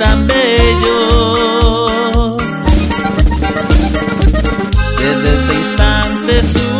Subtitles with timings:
[0.00, 0.96] tan bello.
[4.98, 6.79] Desde ese instante su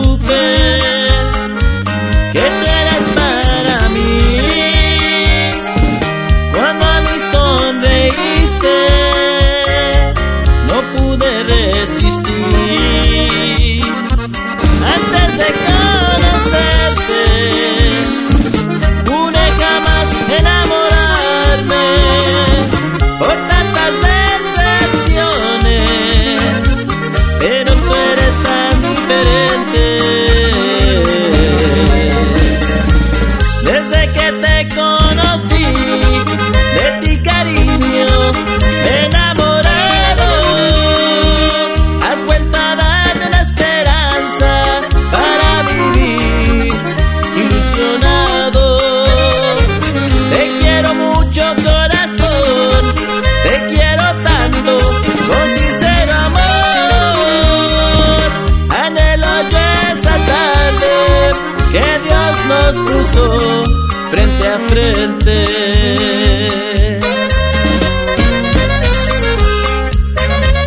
[62.73, 63.65] nos cruzó
[64.13, 65.35] frente a frente.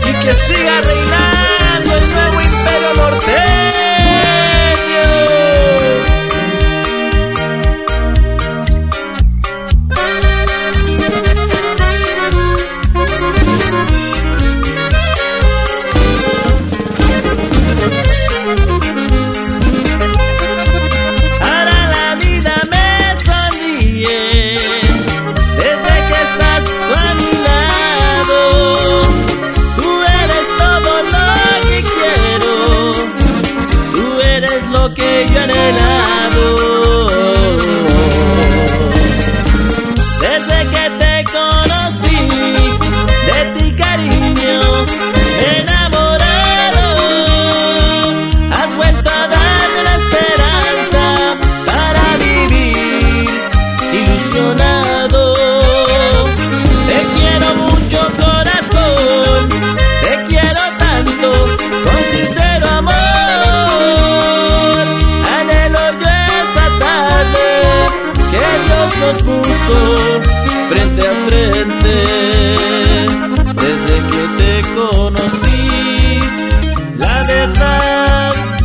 [0.10, 1.13] Y que siga reinando.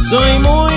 [0.08, 0.67] soy muy